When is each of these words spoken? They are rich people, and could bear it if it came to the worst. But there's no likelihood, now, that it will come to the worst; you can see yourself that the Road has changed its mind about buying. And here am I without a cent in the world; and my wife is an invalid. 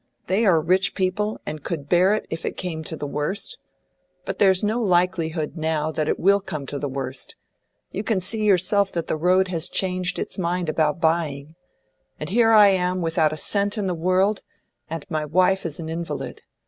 They 0.25 0.47
are 0.47 0.59
rich 0.59 0.95
people, 0.95 1.39
and 1.45 1.61
could 1.61 1.87
bear 1.87 2.15
it 2.15 2.25
if 2.31 2.43
it 2.43 2.57
came 2.57 2.83
to 2.85 2.95
the 2.97 3.05
worst. 3.05 3.59
But 4.25 4.39
there's 4.39 4.63
no 4.63 4.81
likelihood, 4.81 5.55
now, 5.55 5.91
that 5.91 6.07
it 6.07 6.19
will 6.19 6.39
come 6.39 6.65
to 6.65 6.79
the 6.79 6.89
worst; 6.89 7.35
you 7.91 8.03
can 8.03 8.19
see 8.19 8.43
yourself 8.43 8.91
that 8.93 9.05
the 9.05 9.15
Road 9.15 9.49
has 9.49 9.69
changed 9.69 10.17
its 10.17 10.39
mind 10.39 10.69
about 10.69 10.99
buying. 10.99 11.53
And 12.19 12.29
here 12.31 12.49
am 12.49 12.97
I 12.97 12.99
without 12.99 13.31
a 13.31 13.37
cent 13.37 13.77
in 13.77 13.85
the 13.85 13.93
world; 13.93 14.41
and 14.89 15.05
my 15.07 15.23
wife 15.23 15.67
is 15.67 15.79
an 15.79 15.87
invalid. 15.87 16.41